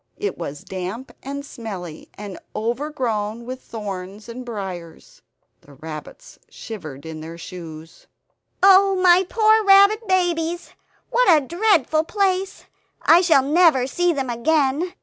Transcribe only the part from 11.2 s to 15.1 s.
a dreadful place; I shall never see them again!"